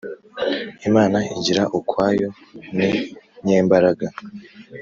imana 0.87 1.17
igira 1.35 1.63
ukwayo 1.79 2.29
ni 2.75 2.89
nyembaraga 3.45 4.07